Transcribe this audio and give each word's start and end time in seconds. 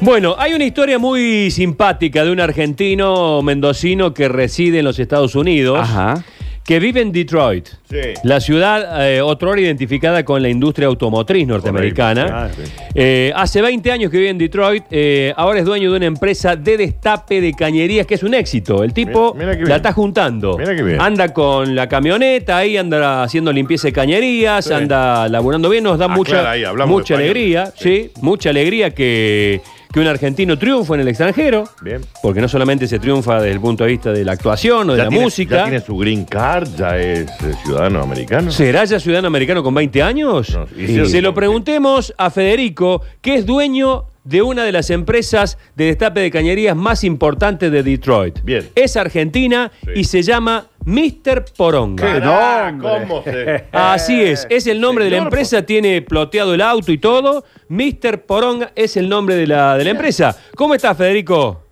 Bueno, 0.00 0.34
hay 0.38 0.52
una 0.52 0.64
historia 0.64 0.98
muy 0.98 1.50
simpática 1.50 2.24
de 2.24 2.32
un 2.32 2.40
argentino 2.40 3.42
mendocino 3.42 4.12
que 4.14 4.28
reside 4.28 4.80
en 4.80 4.84
los 4.84 4.98
Estados 4.98 5.34
Unidos. 5.34 5.78
Ajá. 5.80 6.22
Que 6.70 6.78
vive 6.78 7.00
en 7.00 7.10
Detroit, 7.10 7.66
Sí. 7.90 7.96
la 8.22 8.38
ciudad 8.38 9.04
eh, 9.04 9.20
otrora 9.20 9.60
identificada 9.60 10.24
con 10.24 10.40
la 10.40 10.48
industria 10.48 10.86
automotriz 10.86 11.44
norteamericana. 11.44 12.48
Sí. 12.54 12.62
Eh, 12.94 13.32
hace 13.34 13.60
20 13.60 13.90
años 13.90 14.08
que 14.08 14.18
vive 14.18 14.30
en 14.30 14.38
Detroit, 14.38 14.84
eh, 14.92 15.34
ahora 15.36 15.58
es 15.58 15.64
dueño 15.64 15.90
de 15.90 15.96
una 15.96 16.06
empresa 16.06 16.54
de 16.54 16.76
destape 16.76 17.40
de 17.40 17.54
cañerías 17.54 18.06
que 18.06 18.14
es 18.14 18.22
un 18.22 18.34
éxito. 18.34 18.84
El 18.84 18.92
tipo 18.94 19.34
Mira- 19.34 19.46
mira 19.48 19.58
qué 19.58 19.68
la 19.68 19.76
está 19.78 19.92
juntando. 19.92 20.56
Mira 20.58 20.76
qué 20.76 20.84
bien. 20.84 21.00
Anda 21.00 21.32
con 21.32 21.74
la 21.74 21.88
camioneta 21.88 22.58
ahí, 22.58 22.76
anda 22.76 23.24
haciendo 23.24 23.52
limpieza 23.52 23.88
de 23.88 23.92
cañerías, 23.92 24.66
Sí. 24.66 24.72
anda 24.72 25.26
laburando 25.28 25.68
bien, 25.70 25.82
nos 25.82 25.98
da 25.98 26.04
Ah, 26.04 26.08
mucha, 26.08 26.52
ahí 26.52 26.62
mucha 26.86 27.16
alegría, 27.16 27.72
sí, 27.76 28.12
mucha 28.20 28.50
alegría 28.50 28.90
que, 28.94 29.60
que 29.92 30.00
un 30.00 30.06
argentino 30.06 30.56
triunfe 30.58 30.94
en 30.94 31.00
el 31.00 31.08
extranjero. 31.08 31.64
Bien. 31.82 32.00
Porque 32.22 32.40
no 32.40 32.48
solamente 32.48 32.86
se 32.86 32.98
triunfa 32.98 33.36
desde 33.40 33.52
el 33.52 33.60
punto 33.60 33.84
de 33.84 33.90
vista 33.90 34.12
de 34.12 34.24
la 34.24 34.32
actuación 34.32 34.88
o 34.90 34.92
de 34.92 34.98
Ya 34.98 35.04
la 35.04 35.08
tiene- 35.10 35.24
música. 35.24 35.56
Ya 35.56 35.62
tiene 35.64 35.80
su 35.80 35.96
green 35.96 36.24
card, 36.24 36.68
ya 36.76 36.96
es 36.96 37.28
eh, 37.28 37.54
ciudadano 37.64 38.02
americano. 38.02 38.50
¿Será 38.52 38.84
ya 38.84 39.00
ciudadano 39.00 39.26
americano 39.28 39.62
con 39.62 39.74
20 39.74 40.02
años? 40.02 40.50
No, 40.56 40.66
y 40.76 41.06
se 41.08 41.20
lo 41.20 41.34
preguntemos 41.34 42.14
a 42.16 42.30
Federico, 42.30 43.02
que 43.20 43.34
es 43.36 43.46
dueño 43.46 44.04
de 44.24 44.42
una 44.42 44.64
de 44.64 44.72
las 44.72 44.90
empresas 44.90 45.56
de 45.76 45.86
destape 45.86 46.20
de 46.20 46.30
cañerías 46.30 46.76
más 46.76 47.04
importantes 47.04 47.72
de 47.72 47.82
Detroit. 47.82 48.40
Bien. 48.42 48.68
Es 48.74 48.96
argentina 48.96 49.72
Sí. 49.82 49.90
y 49.96 50.04
se 50.04 50.22
llama 50.22 50.66
Mr. 50.84 51.44
Poronga. 51.56 52.14
¿Qué? 52.14 52.20
Nombre. 52.20 53.06
¿Cómo 53.06 53.22
se- 53.24 53.64
Así 53.72 54.20
es, 54.22 54.46
es 54.50 54.66
el 54.66 54.80
nombre 54.80 55.04
de 55.06 55.10
la 55.12 55.16
empresa, 55.18 55.62
tiene 55.62 56.02
ploteado 56.02 56.52
el 56.54 56.60
auto 56.60 56.92
y 56.92 56.98
todo. 56.98 57.44
Mr. 57.68 58.22
Poronga 58.26 58.72
es 58.76 58.96
el 58.96 59.08
nombre 59.08 59.36
de 59.36 59.46
la, 59.46 59.76
de 59.78 59.84
la 59.84 59.90
empresa. 59.90 60.36
¿Cómo 60.54 60.74
estás, 60.74 60.96
Federico? 60.96 61.64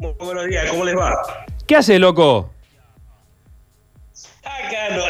Muy 0.00 0.12
buenos 0.18 0.46
días, 0.46 0.70
¿cómo 0.70 0.84
les 0.84 0.94
va? 0.96 1.12
¿Qué 1.66 1.76
hace, 1.76 1.98
loco? 1.98 2.50
Acá 4.44 4.96
no, 4.96 5.02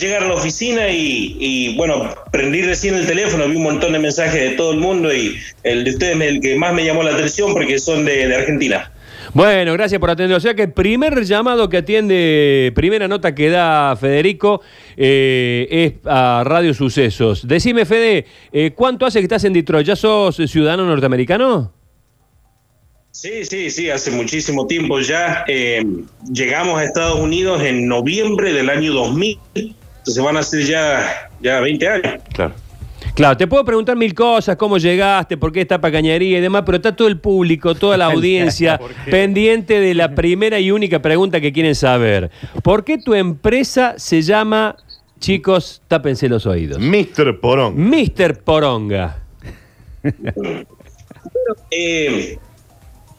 llegar 0.00 0.22
a 0.22 0.28
la 0.28 0.34
oficina 0.34 0.88
y, 0.88 1.36
y, 1.38 1.76
bueno, 1.76 2.14
prendí 2.30 2.62
recién 2.62 2.94
el 2.94 3.06
teléfono, 3.06 3.48
vi 3.48 3.56
un 3.56 3.62
montón 3.62 3.92
de 3.92 3.98
mensajes 3.98 4.50
de 4.50 4.50
todo 4.56 4.72
el 4.72 4.78
mundo 4.78 5.14
y 5.14 5.38
el 5.62 5.84
de 5.84 5.90
ustedes 5.90 6.16
es 6.16 6.22
el 6.22 6.40
que 6.40 6.56
más 6.56 6.74
me 6.74 6.84
llamó 6.84 7.02
la 7.02 7.12
atención 7.12 7.52
porque 7.52 7.78
son 7.78 8.04
de, 8.04 8.28
de 8.28 8.34
Argentina. 8.34 8.90
Bueno, 9.34 9.72
gracias 9.72 9.98
por 9.98 10.10
atender. 10.10 10.36
O 10.36 10.40
sea 10.40 10.54
que 10.54 10.62
el 10.62 10.72
primer 10.72 11.24
llamado 11.24 11.68
que 11.68 11.78
atiende, 11.78 12.70
primera 12.74 13.08
nota 13.08 13.34
que 13.34 13.48
da 13.48 13.96
Federico 13.96 14.60
eh, 14.96 15.68
es 15.70 16.06
a 16.06 16.42
Radio 16.44 16.74
Sucesos. 16.74 17.46
Decime, 17.48 17.86
Fede, 17.86 18.26
eh, 18.52 18.72
¿cuánto 18.74 19.06
hace 19.06 19.20
que 19.20 19.24
estás 19.24 19.44
en 19.44 19.54
Detroit? 19.54 19.86
¿Ya 19.86 19.96
sos 19.96 20.36
ciudadano 20.36 20.84
norteamericano? 20.84 21.72
Sí, 23.12 23.44
sí, 23.44 23.70
sí, 23.70 23.90
hace 23.90 24.10
muchísimo 24.10 24.66
tiempo 24.66 24.98
ya. 25.00 25.44
eh, 25.46 25.84
llegamos 26.32 26.80
a 26.80 26.84
Estados 26.84 27.20
Unidos 27.20 27.62
en 27.62 27.86
noviembre 27.86 28.52
del 28.54 28.70
año 28.70 28.92
2000, 28.92 29.38
entonces 29.54 30.24
van 30.24 30.36
a 30.38 30.42
ser 30.42 30.64
ya, 30.64 31.30
ya 31.40 31.60
20 31.60 31.88
años. 31.88 32.14
Claro. 32.32 32.54
Claro, 33.14 33.36
te 33.36 33.46
puedo 33.46 33.62
preguntar 33.64 33.94
mil 33.96 34.14
cosas, 34.14 34.56
cómo 34.56 34.78
llegaste, 34.78 35.36
por 35.36 35.52
qué 35.52 35.60
esta 35.60 35.78
pacañería 35.78 36.38
y 36.38 36.40
demás, 36.40 36.62
pero 36.64 36.76
está 36.76 36.96
todo 36.96 37.08
el 37.08 37.18
público, 37.18 37.74
toda 37.74 37.98
la 37.98 38.06
audiencia 38.12 38.80
pendiente 39.10 39.78
de 39.78 39.92
la 39.92 40.14
primera 40.14 40.58
y 40.58 40.70
única 40.70 41.02
pregunta 41.02 41.38
que 41.40 41.52
quieren 41.52 41.74
saber. 41.74 42.30
¿Por 42.62 42.82
qué 42.84 42.96
tu 42.96 43.12
empresa 43.12 43.94
se 43.98 44.22
llama, 44.22 44.76
chicos, 45.20 45.82
tápense 45.88 46.28
los 46.30 46.46
oídos? 46.46 46.78
Mr. 46.80 47.38
Porón. 47.40 47.74
Mr. 47.76 48.38
Poronga. 48.42 49.18
Eh, 51.70 52.38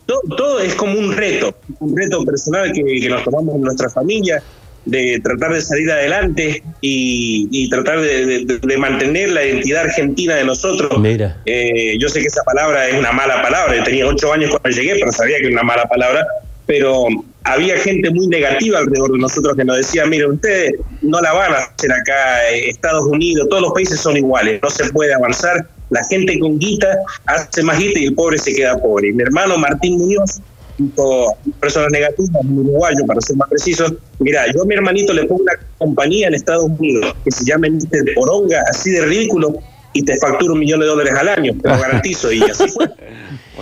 todo, 0.05 0.21
todo 0.37 0.59
es 0.59 0.73
como 0.75 0.97
un 0.99 1.11
reto, 1.15 1.55
un 1.79 1.95
reto 1.97 2.23
personal 2.25 2.71
que, 2.71 2.83
que 2.83 3.09
nos 3.09 3.23
tomamos 3.23 3.55
en 3.55 3.61
nuestra 3.61 3.89
familia, 3.89 4.41
de 4.85 5.21
tratar 5.23 5.53
de 5.53 5.61
salir 5.61 5.89
adelante 5.89 6.61
y, 6.81 7.47
y 7.51 7.69
tratar 7.69 8.01
de, 8.01 8.25
de- 8.45 8.59
de 8.59 8.77
mantener 8.77 9.31
la 9.31 9.45
identidad 9.45 9.83
argentina 9.83 10.35
de 10.35 10.43
nosotros. 10.43 10.99
Mira. 10.99 11.37
Eh, 11.45 11.97
yo 11.99 12.09
sé 12.09 12.19
que 12.19 12.27
esa 12.27 12.43
palabra 12.43 12.89
es 12.89 12.95
una 12.95 13.13
mala 13.13 13.41
palabra, 13.41 13.77
yo 13.77 13.83
tenía 13.83 14.05
ocho 14.05 14.33
años 14.33 14.49
cuando 14.51 14.77
llegué, 14.77 14.95
pero 14.99 15.11
sabía 15.13 15.37
que 15.37 15.43
era 15.45 15.53
una 15.53 15.63
mala 15.63 15.85
palabra, 15.85 16.27
pero 16.65 17.05
había 17.45 17.77
gente 17.77 18.09
muy 18.09 18.27
negativa 18.27 18.79
alrededor 18.79 19.13
de 19.13 19.19
nosotros 19.19 19.55
que 19.55 19.63
nos 19.63 19.77
decía, 19.77 20.05
miren, 20.05 20.31
ustedes 20.31 20.73
no 21.01 21.19
la 21.21 21.31
van 21.33 21.53
a 21.53 21.57
hacer 21.59 21.91
acá, 21.91 22.49
eh, 22.51 22.69
Estados 22.69 23.05
Unidos, 23.05 23.47
todos 23.49 23.61
los 23.61 23.71
países 23.73 23.99
son 24.01 24.17
iguales, 24.17 24.59
no 24.61 24.69
se 24.69 24.89
puede 24.91 25.13
avanzar, 25.13 25.65
la 25.93 26.03
gente 26.05 26.37
con 26.39 26.59
guita 26.59 26.87
hace 27.25 27.63
más 27.63 27.77
guita 27.77 27.99
y 27.99 28.05
el 28.05 28.15
pobre 28.15 28.37
se 28.37 28.53
queda 28.53 28.77
pobre. 28.77 29.09
Y 29.09 29.13
mi 29.13 29.23
hermano 29.23 29.57
Martín 29.57 29.99
Muñoz, 29.99 30.41
dijo, 30.77 31.37
personas 31.59 31.91
negativas, 31.91 32.43
un 32.43 32.59
uruguayo 32.59 33.05
para 33.05 33.21
ser 33.21 33.37
más 33.37 33.47
precisos, 33.49 33.93
mira, 34.19 34.43
yo 34.53 34.63
a 34.63 34.65
mi 34.65 34.73
hermanito 34.73 35.13
le 35.13 35.25
pongo 35.25 35.43
una 35.43 35.53
compañía 35.77 36.27
en 36.27 36.33
Estados 36.33 36.65
Unidos 36.65 37.15
que 37.23 37.31
se 37.31 37.45
llama 37.45 37.67
Mr. 37.69 38.13
Poronga, 38.15 38.63
así 38.69 38.91
de 38.91 39.05
ridículo, 39.05 39.53
y 39.93 40.03
te 40.03 40.17
facturo 40.17 40.53
un 40.53 40.59
millón 40.59 40.79
de 40.79 40.87
dólares 40.87 41.13
al 41.15 41.27
año, 41.29 41.53
te 41.61 41.69
lo 41.69 41.79
garantizo, 41.79 42.31
y 42.31 42.41
así 42.43 42.67
fue. 42.67 42.89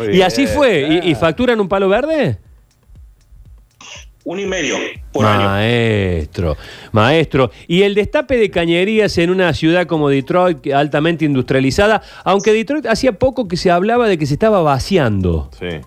Y 0.10 0.22
así 0.22 0.48
fue. 0.48 1.02
¿Y, 1.04 1.12
y 1.12 1.16
facturan 1.16 1.60
un 1.60 1.68
palo 1.68 1.90
verde? 1.90 2.38
Uno 4.24 4.40
y 4.42 4.46
medio 4.46 4.76
por 5.12 5.26
año. 5.26 5.46
Maestro, 5.46 6.56
maestro. 6.92 7.52
Y 7.68 7.82
el 7.82 7.96
destape 7.96 8.38
de 8.38 8.52
cañerías 8.52 9.18
en 9.18 9.32
una 9.32 9.54
ciudad 9.54 9.88
como 9.88 10.10
Detroit, 10.10 10.72
altamente 10.74 11.26
industrializada, 11.26 12.02
aunque 12.24 12.54
Detroit 12.54 12.86
hacía 12.86 13.14
poco 13.14 13.48
que 13.48 13.58
se 13.58 13.72
hablaba 13.72 14.08
de 14.08 14.18
que 14.20 14.26
se 14.28 14.34
estaba 14.34 14.62
vaciando. 14.62 15.50
Sí. 15.60 15.80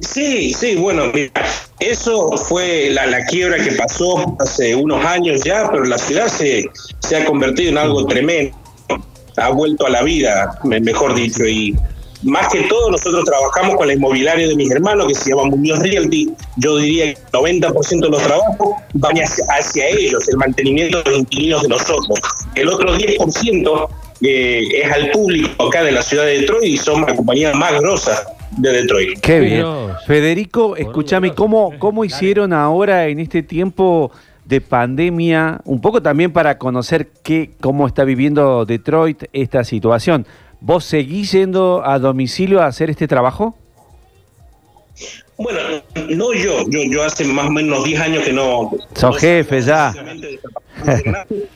Sí, 0.00 0.52
sí, 0.54 0.76
bueno, 0.76 1.04
mira, 1.14 1.30
eso 1.78 2.32
fue 2.36 2.88
la, 2.90 3.06
la 3.06 3.24
quiebra 3.26 3.62
que 3.62 3.72
pasó 3.72 4.36
hace 4.40 4.74
unos 4.74 5.04
años 5.04 5.42
ya, 5.44 5.68
pero 5.70 5.84
la 5.84 5.98
ciudad 5.98 6.28
se, 6.28 6.64
se 7.00 7.16
ha 7.16 7.24
convertido 7.24 7.70
en 7.70 7.78
algo 7.78 8.04
tremendo, 8.06 8.56
ha 9.36 9.50
vuelto 9.50 9.86
a 9.86 9.90
la 9.90 10.02
vida, 10.02 10.58
me- 10.64 10.80
mejor 10.80 11.14
dicho, 11.14 11.46
y 11.46 11.74
más 12.22 12.48
que 12.52 12.62
todo 12.62 12.90
nosotros 12.90 13.24
trabajamos 13.24 13.76
con 13.76 13.86
la 13.86 13.94
inmobiliaria 13.94 14.48
de 14.48 14.56
mis 14.56 14.70
hermanos 14.70 15.06
que 15.08 15.14
se 15.14 15.30
llama 15.30 15.44
Muñoz 15.44 15.80
Realty, 15.80 16.30
yo 16.56 16.76
diría 16.78 17.14
que 17.14 17.20
el 17.20 17.60
90% 17.60 18.00
de 18.00 18.08
los 18.08 18.22
trabajos 18.22 18.74
van 18.94 19.16
hacia, 19.16 19.44
hacia 19.48 19.88
ellos, 19.88 20.28
el 20.28 20.36
mantenimiento 20.36 21.02
de 21.02 21.10
los 21.10 21.20
inquilinos 21.20 21.62
de 21.62 21.68
nosotros, 21.68 22.20
el 22.54 22.68
otro 22.68 22.96
10% 22.96 23.88
eh, 24.22 24.68
es 24.72 24.90
al 24.90 25.10
público 25.10 25.68
acá 25.68 25.82
de 25.82 25.92
la 25.92 26.02
ciudad 26.02 26.24
de 26.24 26.40
Detroit 26.40 26.64
y 26.64 26.76
somos 26.78 27.08
la 27.08 27.16
compañía 27.16 27.52
más 27.52 27.78
grosa 27.78 28.24
de 28.56 28.72
Detroit. 28.72 29.20
Qué 29.20 29.40
bien. 29.40 29.56
Dios. 29.56 30.04
Federico, 30.06 30.76
escúchame, 30.76 31.34
¿cómo, 31.34 31.72
¿cómo 31.78 32.04
hicieron 32.04 32.52
ahora 32.52 33.08
en 33.08 33.20
este 33.20 33.42
tiempo 33.42 34.10
de 34.46 34.60
pandemia, 34.60 35.60
un 35.64 35.80
poco 35.80 36.00
también 36.00 36.32
para 36.32 36.56
conocer 36.56 37.08
qué, 37.22 37.50
cómo 37.60 37.86
está 37.86 38.04
viviendo 38.04 38.64
Detroit 38.64 39.24
esta 39.32 39.64
situación? 39.64 40.26
¿Vos 40.60 40.84
seguís 40.84 41.32
yendo 41.32 41.82
a 41.84 41.98
domicilio 41.98 42.60
a 42.60 42.66
hacer 42.66 42.90
este 42.90 43.06
trabajo? 43.06 43.56
Bueno, 45.38 45.58
no 46.08 46.32
yo, 46.32 46.64
yo, 46.68 46.80
yo 46.84 47.04
hace 47.04 47.24
más 47.24 47.46
o 47.46 47.50
menos 47.50 47.84
10 47.84 48.00
años 48.00 48.24
que 48.24 48.32
no... 48.32 48.70
Sos 48.94 49.02
no 49.02 49.12
jefe 49.12 49.60
ya. 49.60 49.92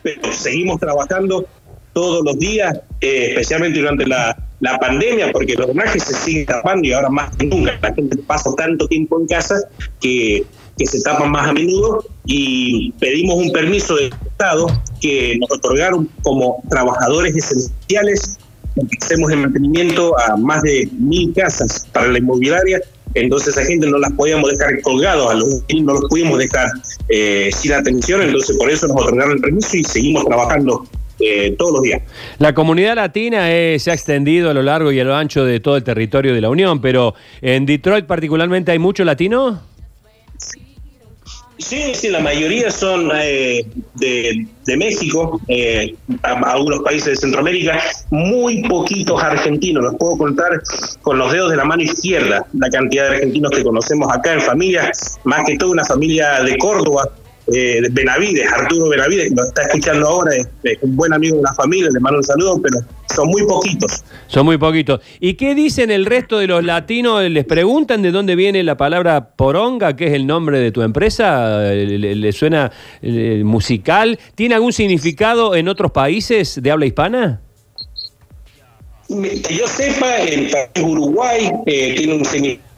Pero 0.03 0.33
seguimos 0.33 0.79
trabajando 0.79 1.47
todos 1.95 2.23
los 2.25 2.39
días, 2.39 2.79
eh, 3.01 3.29
especialmente 3.31 3.79
durante 3.79 4.07
la, 4.07 4.37
la 4.61 4.79
pandemia, 4.79 5.33
porque 5.33 5.55
los 5.55 5.67
drenajes 5.69 6.03
se 6.05 6.15
siguen 6.15 6.47
tapando 6.47 6.87
y 6.87 6.93
ahora 6.93 7.09
más 7.09 7.35
que 7.37 7.47
nunca. 7.47 7.79
La 7.81 7.95
gente 7.95 8.19
pasa 8.19 8.51
tanto 8.55 8.87
tiempo 8.87 9.19
en 9.19 9.27
casa 9.27 9.57
que, 10.01 10.45
que 10.77 10.87
se 10.87 11.01
tapan 11.01 11.31
más 11.31 11.49
a 11.49 11.53
menudo 11.53 12.05
y 12.27 12.93
pedimos 12.93 13.37
un 13.37 13.51
permiso 13.51 13.97
del 13.97 14.13
Estado 14.27 14.67
que 15.01 15.39
nos 15.41 15.51
otorgaron 15.51 16.09
como 16.23 16.63
trabajadores 16.69 17.35
esenciales 17.35 18.39
hacemos 19.01 19.31
el 19.31 19.39
mantenimiento 19.39 20.19
a 20.19 20.37
más 20.37 20.63
de 20.63 20.89
mil 20.99 21.33
casas 21.35 21.87
para 21.93 22.09
la 22.09 22.19
inmobiliaria, 22.19 22.81
entonces 23.15 23.57
a 23.59 23.65
gente 23.65 23.89
no 23.89 23.99
las 23.99 24.13
podíamos 24.13 24.51
dejar 24.51 24.81
colgados, 24.83 25.31
a 25.31 25.35
los 25.35 25.65
no 25.83 25.95
los 25.95 26.05
pudimos 26.09 26.39
dejar 26.39 26.69
eh, 27.09 27.51
sin 27.53 27.73
atención, 27.73 28.23
entonces 28.23 28.57
por 28.57 28.71
eso 28.71 28.87
nos 28.87 28.97
otorgaron 29.03 29.33
el 29.33 29.41
permiso 29.41 29.77
y 29.77 29.85
seguimos 29.85 30.25
trabajando 30.25 30.87
eh, 31.19 31.55
todos 31.59 31.73
los 31.73 31.83
días. 31.83 32.03
La 32.39 32.55
comunidad 32.55 32.95
latina 32.95 33.53
eh, 33.53 33.79
se 33.79 33.91
ha 33.91 33.95
extendido 33.95 34.51
a 34.51 34.55
lo 34.55 34.63
largo 34.63 34.93
y 34.93 35.01
a 35.01 35.05
lo 35.05 35.15
ancho 35.15 35.45
de 35.45 35.61
todo 35.61 35.77
el 35.77 35.85
territorio 35.85 36.33
de 36.35 36.41
la 36.41 36.49
Unión, 36.49 36.81
pero 36.81 37.15
en 37.43 37.67
Detroit 37.67 38.07
particularmente 38.07 38.73
hay 38.73 38.79
mucho 38.79 39.05
latino. 39.05 39.61
Sí, 41.61 41.95
sí, 41.95 42.09
la 42.09 42.21
mayoría 42.21 42.71
son 42.71 43.11
eh, 43.15 43.67
de, 43.97 44.47
de 44.65 44.77
México, 44.79 45.41
eh, 45.47 45.95
algunos 46.23 46.81
países 46.81 47.07
de 47.07 47.17
Centroamérica, 47.17 47.79
muy 48.11 48.63
poquitos 48.63 49.23
argentinos. 49.23 49.83
Los 49.85 49.95
puedo 49.97 50.17
contar 50.17 50.63
con 51.03 51.19
los 51.19 51.31
dedos 51.31 51.51
de 51.51 51.57
la 51.57 51.65
mano 51.65 51.83
izquierda 51.83 52.47
la 52.55 52.71
cantidad 52.71 53.11
de 53.11 53.17
argentinos 53.17 53.51
que 53.51 53.63
conocemos 53.63 54.11
acá 54.11 54.33
en 54.33 54.41
familia, 54.41 54.91
más 55.25 55.45
que 55.45 55.59
todo 55.59 55.73
una 55.73 55.85
familia 55.85 56.43
de 56.43 56.57
Córdoba 56.57 57.11
eh, 57.47 57.81
Benavides, 57.91 58.47
Arturo 58.53 58.89
Benavides, 58.89 59.29
que 59.29 59.35
nos 59.35 59.49
está 59.49 59.63
escuchando 59.63 60.09
ahora, 60.09 60.35
es, 60.37 60.49
es 60.63 60.79
un 60.83 60.97
buen 60.97 61.13
amigo 61.13 61.37
de 61.37 61.43
la 61.43 61.55
familia, 61.55 61.89
le 61.93 62.01
mando 62.01 62.19
un 62.19 62.25
saludo, 62.25 62.61
pero 62.63 62.79
son 63.15 63.29
muy 63.29 63.45
poquitos. 63.45 64.05
Son 64.27 64.45
muy 64.47 64.59
poquitos. 64.59 65.01
¿Y 65.19 65.35
qué 65.35 65.55
dicen 65.55 65.91
el 65.91 66.07
resto 66.07 66.39
de 66.39 66.47
los 66.47 66.65
latinos? 66.65 67.23
¿Les 67.29 67.45
preguntan 67.45 68.03
de 68.03 68.13
dónde 68.13 68.37
viene 68.37 68.63
la 68.63 68.77
palabra 68.77 69.31
poronga, 69.31 69.97
que 69.97 70.07
es 70.07 70.13
el 70.13 70.27
nombre 70.27 70.61
de 70.61 70.71
tu 70.71 70.83
empresa? 70.83 71.61
¿Le, 71.61 72.15
le 72.15 72.33
suena 72.33 72.71
eh, 73.03 73.43
musical? 73.45 74.19
¿Tiene 74.35 74.55
algún 74.55 74.73
significado 74.73 75.55
en 75.55 75.69
otros 75.69 75.91
países 75.91 76.63
de 76.63 76.71
habla 76.71 76.87
hispana? 76.87 77.41
Que 79.09 79.55
yo 79.57 79.67
sepa, 79.67 80.19
el 80.19 80.51
país 80.51 80.85
Uruguay 80.85 81.51
eh, 81.67 81.95
tiene 81.97 82.15
un 82.15 82.25
significado 82.25 82.70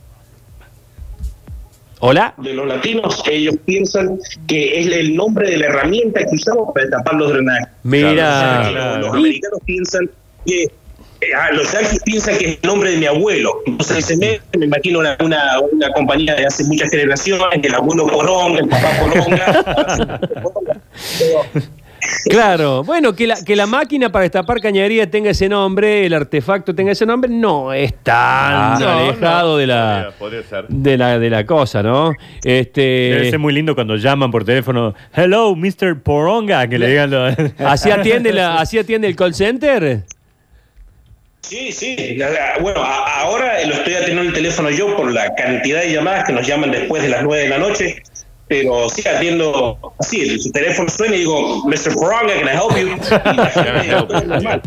Hola. 2.04 2.34
de 2.38 2.52
los 2.52 2.66
latinos, 2.66 3.22
ellos 3.30 3.54
piensan 3.64 4.18
que 4.48 4.80
es 4.80 4.88
el 4.88 5.14
nombre 5.14 5.48
de 5.48 5.58
la 5.58 5.66
herramienta 5.66 6.18
que 6.18 6.34
usamos 6.34 6.70
para 6.74 6.90
tapar 6.90 7.14
los 7.14 7.32
drenajes. 7.32 7.68
Mira. 7.84 8.66
Claro, 8.70 8.98
Los 9.02 9.14
americanos 9.14 9.60
piensan 9.64 10.10
que 10.44 10.64
eh, 10.64 10.70
ah, 11.38 11.52
los 11.52 11.70
yankees 11.70 12.02
piensan 12.02 12.38
que 12.38 12.44
es 12.44 12.58
el 12.60 12.68
nombre 12.68 12.90
de 12.90 12.96
mi 12.96 13.06
abuelo. 13.06 13.62
Entonces 13.66 13.98
dice, 13.98 14.16
me, 14.16 14.40
me 14.58 14.66
imagino 14.66 14.98
una, 14.98 15.16
una, 15.20 15.60
una 15.60 15.92
compañía 15.92 16.34
de 16.34 16.44
hace 16.44 16.64
muchas 16.64 16.90
generaciones, 16.90 17.60
el 17.62 17.72
abuelo 17.72 18.08
Poronga, 18.08 18.58
el 18.58 18.68
papá 18.68 18.88
Poronga. 18.98 20.20
Claro, 22.28 22.82
bueno, 22.82 23.14
que 23.14 23.26
la, 23.28 23.36
que 23.44 23.54
la 23.54 23.66
máquina 23.66 24.10
para 24.10 24.24
destapar 24.24 24.60
cañería 24.60 25.08
tenga 25.10 25.30
ese 25.30 25.48
nombre, 25.48 26.04
el 26.06 26.14
artefacto 26.14 26.74
tenga 26.74 26.92
ese 26.92 27.06
nombre, 27.06 27.30
no 27.30 27.72
es 27.72 27.94
tan 28.02 28.14
Ah, 28.16 28.76
no, 28.80 28.88
alejado 28.88 29.52
no. 29.52 29.56
de 29.58 29.66
la 29.68 30.12
Podría- 30.18 30.42
podría 30.42 30.42
ser. 30.42 30.68
de 30.68 30.98
la 30.98 31.18
de 31.18 31.30
la 31.30 31.46
cosa, 31.46 31.82
¿no? 31.82 32.12
Debe 32.42 32.60
Este 32.60 33.30
ser 33.30 33.38
muy 33.38 33.52
lindo 33.52 33.74
cuando 33.74 33.96
llaman 33.96 34.30
por 34.30 34.44
teléfono. 34.44 34.94
Hello, 35.14 35.54
Mr. 35.54 36.00
Poronga. 36.02 36.66
Que 36.68 36.78
le 36.78 36.88
digan 36.88 37.10
lo- 37.10 37.26
así 37.66 37.90
atiende 37.90 38.32
la 38.32 38.60
así 38.60 38.78
atiende 38.78 39.06
el 39.06 39.14
call 39.16 39.34
center. 39.34 40.02
Sí, 41.40 41.72
sí. 41.72 41.96
Bueno, 42.60 42.82
a- 42.82 43.20
ahora 43.20 43.64
lo 43.66 43.74
estoy 43.74 43.94
atendiendo 43.94 44.22
el 44.22 44.32
teléfono 44.32 44.70
yo 44.70 44.96
por 44.96 45.10
la 45.12 45.34
cantidad 45.34 45.80
de 45.82 45.92
llamadas 45.92 46.24
que 46.24 46.32
nos 46.32 46.46
llaman 46.46 46.70
después 46.70 47.02
de 47.02 47.08
las 47.08 47.22
9 47.24 47.42
de 47.44 47.48
la 47.48 47.58
noche. 47.58 47.96
Pero 48.52 48.86
sí 48.90 49.02
atiendo 49.08 49.78
así, 49.98 50.38
su 50.38 50.52
teléfono 50.52 50.86
suena 50.90 51.16
y 51.16 51.20
digo, 51.20 51.64
Mr. 51.66 51.94
Poronga, 51.94 52.34
can 52.38 52.48
I 52.48 52.50
help 52.50 52.76
you? 52.76 53.32
Y 53.32 53.36
la 53.36 53.46
gente, 53.46 54.26
normal. 54.26 54.62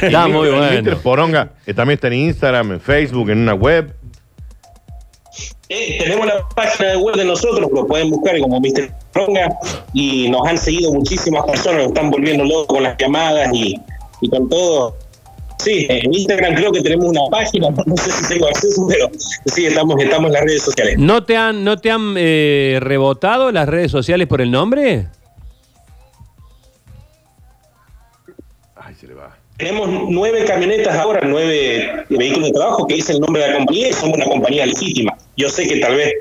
Está 0.00 0.28
muy 0.28 0.48
bueno. 0.48 0.82
Mr. 0.82 0.96
Poronga 0.98 1.50
eh, 1.66 1.74
también 1.74 1.96
está 1.96 2.06
en 2.06 2.12
Instagram, 2.12 2.74
en 2.74 2.80
Facebook, 2.80 3.30
en 3.30 3.38
una 3.38 3.54
web. 3.54 3.92
Eh, 5.68 5.98
tenemos 5.98 6.24
la 6.24 6.48
página 6.54 6.90
de 6.90 6.96
web 6.98 7.16
de 7.16 7.24
nosotros, 7.24 7.68
lo 7.72 7.84
pueden 7.84 8.10
buscar 8.10 8.38
como 8.38 8.60
Mr. 8.60 8.92
Poronga 9.12 9.48
y 9.92 10.30
nos 10.30 10.46
han 10.46 10.56
seguido 10.56 10.92
muchísimas 10.92 11.44
personas, 11.46 11.78
nos 11.78 11.88
están 11.88 12.12
volviendo 12.12 12.44
locos 12.44 12.68
con 12.68 12.84
las 12.84 12.96
llamadas 12.96 13.52
y, 13.52 13.74
y 14.20 14.30
con 14.30 14.48
todo. 14.48 14.96
Sí, 15.66 15.84
en 15.88 16.14
Instagram 16.14 16.54
creo 16.54 16.70
que 16.70 16.80
tenemos 16.80 17.06
una 17.06 17.22
página, 17.28 17.70
no 17.86 17.96
sé 17.96 18.12
si 18.12 18.28
tengo 18.28 18.46
acceso, 18.46 18.86
pero 18.88 19.10
sí, 19.46 19.66
estamos, 19.66 20.00
estamos 20.00 20.28
en 20.28 20.32
las 20.34 20.44
redes 20.44 20.62
sociales. 20.62 20.96
¿No 20.96 21.24
te 21.24 21.36
han 21.36 21.64
no 21.64 21.76
te 21.76 21.90
han 21.90 22.14
eh, 22.16 22.78
rebotado 22.80 23.50
las 23.50 23.68
redes 23.68 23.90
sociales 23.90 24.28
por 24.28 24.40
el 24.40 24.52
nombre? 24.52 25.08
Ay, 28.76 28.94
se 28.94 29.08
le 29.08 29.14
va. 29.14 29.36
Tenemos 29.56 29.88
nueve 30.08 30.44
camionetas 30.44 30.94
ahora, 30.94 31.22
nueve 31.26 32.04
vehículos 32.10 32.50
de 32.50 32.52
trabajo, 32.52 32.86
que 32.86 32.98
es 32.98 33.10
el 33.10 33.18
nombre 33.18 33.42
de 33.42 33.48
la 33.48 33.56
compañía 33.56 33.88
y 33.88 33.92
somos 33.92 34.18
una 34.18 34.26
compañía 34.26 34.66
legítima. 34.66 35.18
Yo 35.36 35.48
sé 35.48 35.66
que 35.66 35.80
tal 35.80 35.96
vez 35.96 36.12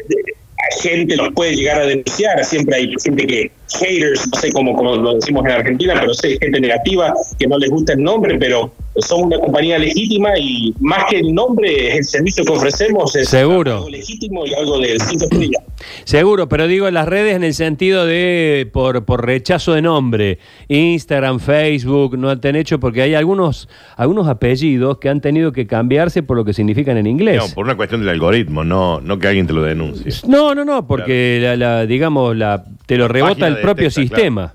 gente 0.81 1.15
los 1.17 1.31
puede 1.35 1.55
llegar 1.55 1.81
a 1.81 1.85
denunciar, 1.85 2.43
siempre 2.43 2.77
hay 2.77 2.93
gente 3.03 3.27
que, 3.27 3.51
haters, 3.79 4.27
no 4.33 4.39
sé 4.39 4.51
cómo, 4.51 4.75
cómo 4.75 4.95
lo 4.95 5.13
decimos 5.13 5.45
en 5.45 5.51
Argentina, 5.51 5.93
pero 5.99 6.15
sé 6.15 6.35
gente 6.39 6.59
negativa 6.59 7.13
que 7.37 7.45
no 7.45 7.59
les 7.59 7.69
gusta 7.69 7.93
el 7.93 8.01
nombre, 8.01 8.39
pero 8.39 8.73
somos 8.97 9.25
una 9.27 9.39
compañía 9.39 9.77
legítima 9.77 10.37
y 10.39 10.73
más 10.79 11.05
que 11.09 11.19
el 11.19 11.33
nombre, 11.33 11.89
es 11.89 11.95
el 11.97 12.03
servicio 12.05 12.45
que 12.45 12.51
ofrecemos 12.53 13.15
es 13.15 13.27
Seguro. 13.29 13.73
algo 13.77 13.89
legítimo 13.89 14.45
y 14.45 14.53
algo 14.53 14.79
de 14.79 14.97
cinco 14.99 15.25
estrellas. 15.25 15.63
Seguro, 16.05 16.47
pero 16.47 16.67
digo 16.67 16.89
las 16.91 17.07
redes 17.07 17.35
en 17.35 17.43
el 17.43 17.53
sentido 17.53 18.05
de 18.05 18.69
por, 18.71 19.03
por 19.05 19.25
rechazo 19.25 19.73
de 19.73 19.81
nombre. 19.81 20.39
Instagram, 20.69 21.39
Facebook, 21.39 22.17
no 22.17 22.29
han 22.29 22.55
hecho 22.55 22.79
porque 22.79 23.01
hay 23.01 23.13
algunos, 23.15 23.67
algunos 23.97 24.27
apellidos 24.27 24.97
que 24.99 25.09
han 25.09 25.19
tenido 25.21 25.51
que 25.51 25.67
cambiarse 25.67 26.23
por 26.23 26.37
lo 26.37 26.45
que 26.45 26.53
significan 26.53 26.97
en 26.97 27.07
inglés. 27.07 27.37
No, 27.37 27.53
por 27.53 27.65
una 27.65 27.75
cuestión 27.75 28.01
del 28.01 28.09
algoritmo, 28.09 28.63
no, 28.63 29.01
no 29.01 29.19
que 29.19 29.27
alguien 29.27 29.47
te 29.47 29.53
lo 29.53 29.61
denuncie. 29.63 30.11
No, 30.27 30.55
no, 30.55 30.63
no, 30.63 30.87
porque 30.87 31.39
la, 31.41 31.55
la- 31.57 31.85
digamos, 31.85 32.35
la, 32.35 32.63
te 32.85 32.97
lo 32.97 33.07
rebota 33.07 33.31
página 33.41 33.47
el 33.47 33.61
propio 33.61 33.89
detecta, 33.89 34.01
sistema. 34.01 34.53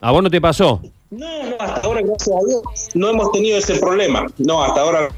¿A 0.00 0.10
vos 0.12 0.22
no 0.22 0.30
te 0.30 0.40
pasó? 0.40 0.80
No, 1.10 1.18
no, 1.26 1.56
hasta 1.58 1.80
ahora, 1.86 2.00
gracias 2.02 2.28
a 2.36 2.46
Dios, 2.48 2.62
no 2.94 3.08
hemos 3.08 3.32
tenido 3.32 3.58
ese 3.58 3.78
problema. 3.80 4.26
No, 4.38 4.62
hasta 4.62 4.80
ahora 4.82 5.08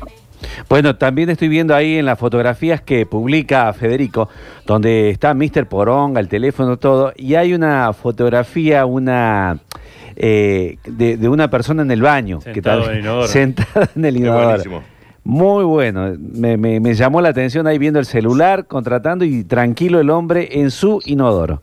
Bueno, 0.68 0.96
también 0.96 1.28
estoy 1.30 1.48
viendo 1.48 1.74
ahí 1.74 1.98
en 1.98 2.06
las 2.06 2.18
fotografías 2.18 2.80
que 2.80 3.04
publica 3.06 3.72
Federico, 3.74 4.28
donde 4.66 5.10
está 5.10 5.34
Mr. 5.34 5.66
Poronga, 5.68 6.20
el 6.20 6.28
teléfono, 6.28 6.78
todo, 6.78 7.12
y 7.16 7.34
hay 7.34 7.52
una 7.54 7.92
fotografía, 7.92 8.86
una 8.86 9.58
eh, 10.16 10.78
de, 10.86 11.16
de 11.18 11.28
una 11.28 11.48
persona 11.50 11.82
en 11.82 11.90
el 11.90 12.00
baño. 12.02 12.40
Sentado 12.40 12.84
en 12.84 12.90
el 12.96 13.00
inodoro. 13.00 13.28
sentada 13.28 13.90
en 13.94 14.04
el 14.04 14.16
inodoro. 14.16 14.82
Muy 15.24 15.64
bueno, 15.64 16.16
me, 16.18 16.56
me- 16.56 16.80
me 16.80 16.94
llamó 16.94 17.20
la 17.20 17.28
atención 17.28 17.66
ahí 17.66 17.78
viendo 17.78 18.00
el 18.00 18.06
celular, 18.06 18.66
contratando 18.66 19.24
y 19.24 19.44
tranquilo 19.44 20.00
el 20.00 20.10
hombre 20.10 20.48
en 20.60 20.70
su 20.72 21.00
inodoro. 21.04 21.62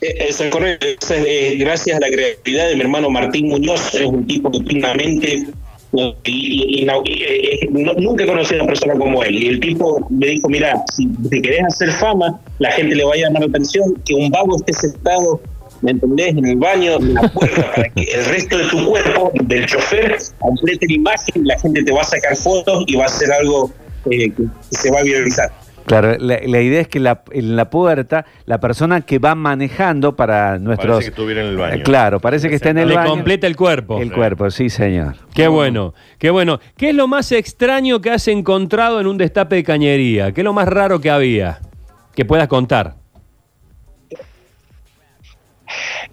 Eh, 0.00 0.26
es 0.28 0.42
correcto. 0.50 0.86
Eh, 1.14 1.56
gracias 1.58 1.96
a 1.96 2.00
la 2.00 2.08
creatividad 2.08 2.68
de 2.68 2.74
mi 2.76 2.80
hermano 2.82 3.10
Martín 3.10 3.48
Muñoz, 3.48 3.94
es 3.94 4.02
un 4.06 4.26
tipo 4.26 4.50
que 4.50 4.60
tiene 4.60 4.80
una 4.80 4.94
mente 4.94 5.44
eh, 5.96 6.14
y, 6.24 6.80
y- 6.80 6.80
y 6.82 6.84
a 8.58 8.62
una 8.62 8.66
persona 8.66 8.94
como 8.94 9.22
él. 9.22 9.42
Y 9.42 9.48
el 9.48 9.60
tipo 9.60 10.06
me 10.10 10.26
dijo, 10.28 10.48
mira, 10.48 10.82
si, 10.94 11.08
si 11.30 11.42
querés 11.42 11.64
hacer 11.66 11.90
fama, 11.92 12.40
la 12.58 12.70
gente 12.72 12.94
le 12.94 13.04
va 13.04 13.14
a 13.14 13.16
llamar 13.16 13.42
la 13.42 13.48
atención, 13.48 13.94
que 14.04 14.14
un 14.14 14.30
vago 14.30 14.56
esté 14.56 14.72
sentado, 14.74 15.40
¿me 15.82 15.92
entendés?, 15.92 16.28
en 16.36 16.44
el 16.46 16.56
baño, 16.56 16.96
en 16.98 17.14
la 17.14 17.22
puerta, 17.28 17.72
para 17.74 17.88
que 17.90 18.02
el 18.02 18.24
resto 18.26 18.58
de 18.58 18.64
tu 18.64 18.84
cuerpo, 18.86 19.32
del 19.44 19.64
chofer, 19.66 20.18
complete 20.40 20.86
la 20.88 20.94
imagen, 20.94 21.46
la 21.46 21.58
gente 21.60 21.82
te 21.84 21.92
va 21.92 22.00
a 22.02 22.04
sacar 22.04 22.36
fotos 22.36 22.84
y 22.86 22.96
va 22.96 23.04
a 23.06 23.08
ser 23.08 23.32
algo 23.32 23.70
que 24.08 24.32
se 24.70 24.90
va 24.90 25.00
a 25.00 25.02
viralizar. 25.02 25.50
Claro, 25.88 26.16
la, 26.18 26.38
la 26.44 26.60
idea 26.60 26.80
es 26.80 26.88
que 26.88 27.00
la- 27.00 27.22
en 27.32 27.56
la 27.56 27.68
puerta, 27.70 28.24
la 28.46 28.60
persona 28.60 29.00
que 29.00 29.18
va 29.18 29.34
manejando 29.34 30.14
para 30.14 30.58
nuestros... 30.58 30.88
Parece 30.96 31.10
que 31.10 31.14
estuviera 31.14 31.40
en 31.42 31.46
el 31.48 31.56
baño. 31.56 31.74
Eh, 31.76 31.82
Claro, 31.82 32.20
parece 32.20 32.48
que 32.48 32.54
está 32.54 32.70
en 32.70 32.78
el 32.78 32.88
Le 32.88 32.94
baño. 32.94 33.10
completa 33.10 33.46
el 33.46 33.56
cuerpo. 33.56 34.00
El 34.00 34.12
cuerpo, 34.12 34.50
sí, 34.50 34.70
señor. 34.70 35.16
Qué 35.34 35.48
bueno, 35.48 35.94
qué 36.18 36.30
bueno. 36.30 36.60
¿Qué 36.76 36.90
es 36.90 36.94
lo 36.94 37.08
más 37.08 37.32
extraño 37.32 38.00
que 38.00 38.10
has 38.10 38.28
encontrado 38.28 39.00
en 39.00 39.06
un 39.06 39.18
destape 39.18 39.56
de 39.56 39.64
cañería? 39.64 40.32
¿Qué 40.32 40.42
es 40.42 40.44
lo 40.44 40.52
más 40.52 40.68
raro 40.68 41.00
que 41.00 41.10
había? 41.10 41.60
Que 42.14 42.24
puedas 42.24 42.48
contar. 42.48 42.94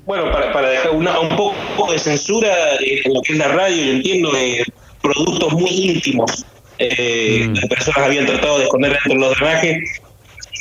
Bueno, 0.06 0.32
para, 0.32 0.52
para 0.54 0.70
dejar 0.70 0.92
una- 0.92 1.20
un 1.20 1.30
poco 1.30 1.92
de 1.92 1.98
censura 2.00 2.50
eh, 2.80 3.02
en 3.06 3.14
lo 3.14 3.22
que 3.22 3.34
es 3.34 3.40
la 3.40 3.48
radio, 3.48 3.84
yo 3.84 3.92
entiendo 3.94 4.32
de 4.32 4.64
productos 5.02 5.54
muy 5.54 5.70
íntimos. 5.70 6.46
Eh, 6.80 7.50
Las 7.54 7.66
personas 7.66 8.00
habían 8.00 8.26
tratado 8.26 8.58
de 8.58 8.64
esconder 8.66 8.92
dentro 8.92 9.14
de 9.14 9.20
los 9.20 9.38
drenajes 9.38 10.02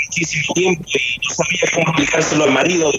muchísimo 0.06 0.54
tiempo 0.54 0.84
sabía 1.34 1.60
cómo 1.74 1.88
explicárselo 1.88 2.44
al 2.44 2.52
marido 2.52 2.90
de- 2.92 2.98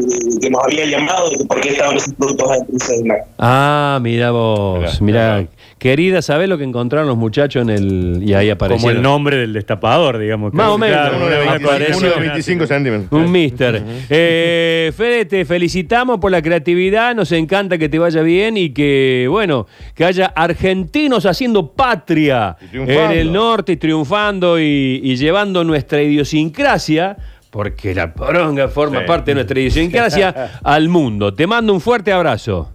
de- 0.00 0.40
que 0.40 0.50
nos 0.50 0.64
había 0.64 0.86
llamado 0.86 1.30
de 1.30 1.44
por 1.44 1.60
qué 1.60 1.68
estaban 1.70 1.96
esos 1.96 2.12
productos 2.14 2.48
drenaje. 2.88 3.22
Ah, 3.38 3.98
mira 4.02 4.30
vos, 4.30 5.00
Mirá, 5.02 5.36
mira. 5.38 5.48
Querida, 5.78 6.22
¿sabés 6.22 6.48
lo 6.48 6.56
que 6.56 6.64
encontraron 6.64 7.06
los 7.08 7.16
muchachos 7.18 7.60
en 7.62 7.68
el... 7.68 8.22
Y 8.24 8.32
ahí 8.32 8.48
apareció. 8.48 8.80
Como 8.80 8.90
el 8.96 9.02
nombre 9.02 9.36
del 9.36 9.52
destapador, 9.52 10.16
digamos. 10.18 10.54
Más 10.54 10.68
o 10.68 10.78
menos, 10.78 10.96
Claro, 10.96 11.16
uno 11.18 11.26
una- 11.26 11.34
de 11.36 11.42
una 11.42 11.50
25, 11.52 11.70
colección. 11.70 11.98
Uno 12.04 12.14
de 12.14 12.20
25 12.20 12.66
centímetros. 12.66 13.08
Un 13.12 13.30
mister. 13.30 13.82
Eh, 14.08 14.92
Fede, 14.96 15.24
te 15.26 15.44
felicitamos 15.44 16.18
por 16.20 16.30
la 16.30 16.40
creatividad, 16.40 17.14
nos 17.14 17.30
encanta 17.32 17.76
que 17.76 17.90
te 17.90 17.98
vaya 17.98 18.22
bien 18.22 18.56
y 18.56 18.70
que, 18.70 19.26
bueno, 19.28 19.66
que 19.94 20.06
haya 20.06 20.26
argentinos 20.34 21.26
haciendo 21.26 21.72
patria 21.72 22.56
Y 22.72 22.78
en 22.78 22.90
el 23.12 23.30
norte 23.32 23.72
y 23.72 23.76
triunfando 23.76 24.58
y, 24.58 25.00
y 25.04 25.16
llevando 25.16 25.62
nuestra 25.64 26.00
idiosincrasia, 26.02 27.16
porque 27.54 27.94
la 27.94 28.12
poronga 28.12 28.66
forma 28.66 29.02
Sí. 29.02 29.06
parte 29.06 29.30
de 29.30 29.34
nuestra 29.36 29.60
idiosincrasia, 29.60 30.58
al 30.64 30.88
mundo. 30.88 31.32
Te 31.32 31.46
mando 31.46 31.72
un 31.72 31.80
fuerte 31.80 32.10
abrazo. 32.12 32.72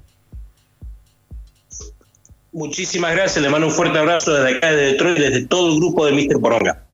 Muchísimas 2.54 3.12
gracias, 3.14 3.44
le 3.44 3.50
mando 3.50 3.68
un 3.68 3.74
fuerte 3.74 4.00
abrazo 4.00 4.34
desde 4.34 4.56
acá, 4.58 4.72
de 4.72 4.78
Detroit, 4.94 5.18
desde 5.18 5.46
todo 5.48 5.74
el 5.74 5.76
grupo 5.80 6.06
de 6.06 6.14
Mr. 6.14 6.40
Poronga. 6.40 6.82